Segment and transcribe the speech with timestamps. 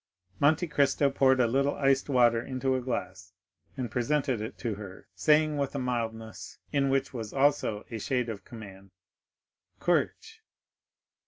[0.37, 3.33] 40076m Monte Cristo poured a little iced water into a glass,
[3.77, 8.27] and presented it to her, saying with a mildness in which was also a shade
[8.27, 10.41] of command,—"Courage."